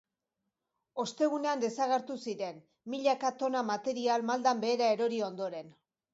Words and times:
Ostegunean 1.03 1.61
desagertu 1.63 2.17
ziren, 2.31 2.57
milaka 2.95 3.33
tona 3.43 3.63
material 3.69 4.27
maldan 4.33 4.65
behera 4.67 4.91
erori 4.97 5.23
ondoren. 5.31 5.73